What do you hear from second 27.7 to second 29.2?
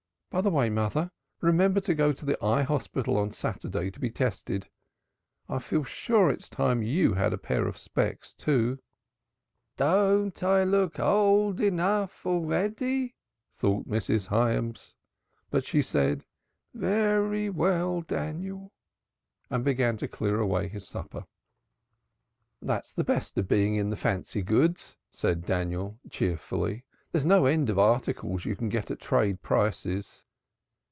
articles you can get at